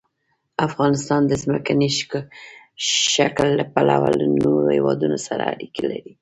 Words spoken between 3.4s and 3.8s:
له